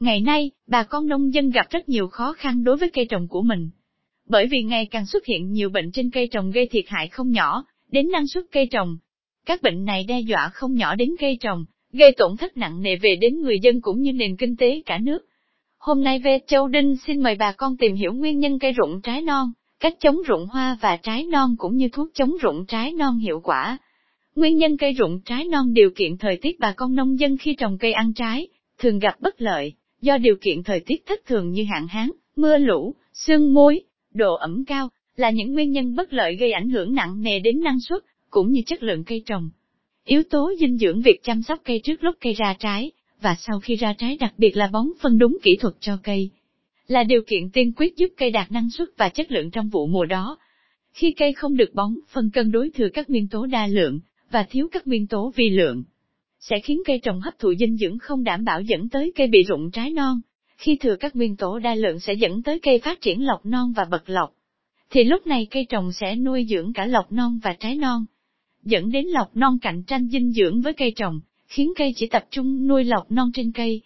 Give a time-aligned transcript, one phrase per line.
[0.00, 3.28] Ngày nay, bà con nông dân gặp rất nhiều khó khăn đối với cây trồng
[3.28, 3.70] của mình.
[4.28, 7.30] Bởi vì ngày càng xuất hiện nhiều bệnh trên cây trồng gây thiệt hại không
[7.30, 8.96] nhỏ, đến năng suất cây trồng.
[9.46, 12.96] Các bệnh này đe dọa không nhỏ đến cây trồng, gây tổn thất nặng nề
[12.96, 15.18] về đến người dân cũng như nền kinh tế cả nước.
[15.78, 19.00] Hôm nay về Châu Đinh xin mời bà con tìm hiểu nguyên nhân cây rụng
[19.02, 22.92] trái non, cách chống rụng hoa và trái non cũng như thuốc chống rụng trái
[22.92, 23.78] non hiệu quả.
[24.34, 27.54] Nguyên nhân cây rụng trái non điều kiện thời tiết bà con nông dân khi
[27.54, 31.50] trồng cây ăn trái, thường gặp bất lợi, do điều kiện thời tiết thất thường
[31.50, 33.80] như hạn hán, mưa lũ, sương muối,
[34.14, 37.60] độ ẩm cao, là những nguyên nhân bất lợi gây ảnh hưởng nặng nề đến
[37.60, 39.50] năng suất, cũng như chất lượng cây trồng.
[40.04, 43.60] Yếu tố dinh dưỡng việc chăm sóc cây trước lúc cây ra trái, và sau
[43.60, 46.30] khi ra trái đặc biệt là bón phân đúng kỹ thuật cho cây,
[46.86, 49.86] là điều kiện tiên quyết giúp cây đạt năng suất và chất lượng trong vụ
[49.86, 50.38] mùa đó.
[50.92, 54.00] Khi cây không được bón phân cân đối thừa các nguyên tố đa lượng,
[54.30, 55.84] và thiếu các nguyên tố vi lượng,
[56.40, 59.42] sẽ khiến cây trồng hấp thụ dinh dưỡng không đảm bảo dẫn tới cây bị
[59.42, 60.20] rụng trái non.
[60.56, 63.72] Khi thừa các nguyên tố đa lượng sẽ dẫn tới cây phát triển lọc non
[63.76, 64.32] và bật lọc.
[64.90, 68.04] Thì lúc này cây trồng sẽ nuôi dưỡng cả lọc non và trái non,
[68.62, 72.24] dẫn đến lọc non cạnh tranh dinh dưỡng với cây trồng, khiến cây chỉ tập
[72.30, 73.82] trung nuôi lọc non trên cây.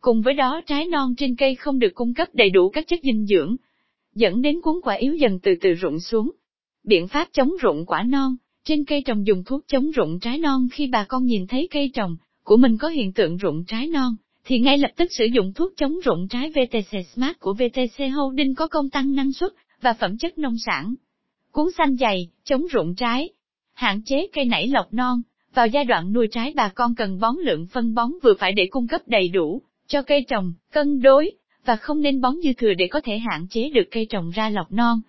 [0.00, 3.00] Cùng với đó trái non trên cây không được cung cấp đầy đủ các chất
[3.02, 3.56] dinh dưỡng,
[4.14, 6.30] dẫn đến cuốn quả yếu dần từ từ rụng xuống.
[6.84, 10.68] Biện pháp chống rụng quả non, trên cây trồng dùng thuốc chống rụng trái non
[10.72, 14.16] khi bà con nhìn thấy cây trồng của mình có hiện tượng rụng trái non,
[14.44, 18.54] thì ngay lập tức sử dụng thuốc chống rụng trái VTC Smart của VTC Holding
[18.54, 20.94] có công tăng năng suất và phẩm chất nông sản.
[21.50, 23.28] Cuốn xanh dày, chống rụng trái,
[23.72, 25.22] hạn chế cây nảy lọc non.
[25.54, 28.66] Vào giai đoạn nuôi trái bà con cần bón lượng phân bón vừa phải để
[28.70, 31.30] cung cấp đầy đủ cho cây trồng, cân đối,
[31.64, 34.50] và không nên bón dư thừa để có thể hạn chế được cây trồng ra
[34.50, 35.00] lọc non.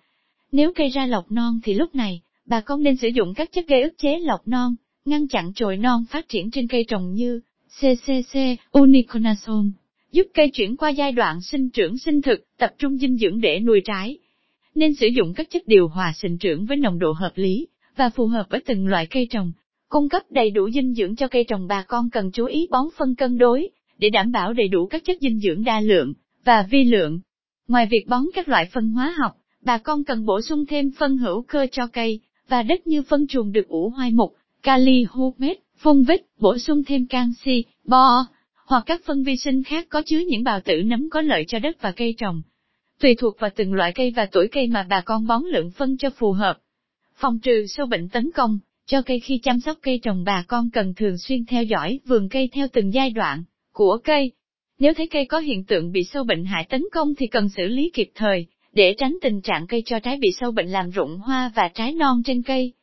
[0.52, 2.20] Nếu cây ra lọc non thì lúc này,
[2.52, 5.76] bà con nên sử dụng các chất gây ức chế lọc non, ngăn chặn trồi
[5.76, 7.40] non phát triển trên cây trồng như
[7.80, 8.38] CCC,
[8.72, 9.70] Uniconazole,
[10.12, 13.60] giúp cây chuyển qua giai đoạn sinh trưởng sinh thực, tập trung dinh dưỡng để
[13.60, 14.18] nuôi trái.
[14.74, 18.10] Nên sử dụng các chất điều hòa sinh trưởng với nồng độ hợp lý và
[18.10, 19.52] phù hợp với từng loại cây trồng,
[19.88, 22.86] cung cấp đầy đủ dinh dưỡng cho cây trồng bà con cần chú ý bón
[22.98, 26.66] phân cân đối, để đảm bảo đầy đủ các chất dinh dưỡng đa lượng và
[26.70, 27.20] vi lượng.
[27.68, 29.32] Ngoài việc bón các loại phân hóa học,
[29.62, 33.26] bà con cần bổ sung thêm phân hữu cơ cho cây, và đất như phân
[33.26, 38.26] chuồng được ủ hoai mục, kali humet, phun vít, bổ sung thêm canxi, bo,
[38.66, 41.58] hoặc các phân vi sinh khác có chứa những bào tử nấm có lợi cho
[41.58, 42.42] đất và cây trồng.
[43.00, 45.96] Tùy thuộc vào từng loại cây và tuổi cây mà bà con bón lượng phân
[45.96, 46.58] cho phù hợp.
[47.14, 50.70] Phòng trừ sâu bệnh tấn công, cho cây khi chăm sóc cây trồng bà con
[50.70, 54.32] cần thường xuyên theo dõi vườn cây theo từng giai đoạn của cây.
[54.78, 57.62] Nếu thấy cây có hiện tượng bị sâu bệnh hại tấn công thì cần xử
[57.62, 61.18] lý kịp thời, để tránh tình trạng cây cho trái bị sâu bệnh làm rụng
[61.18, 62.70] hoa và trái non trên cây.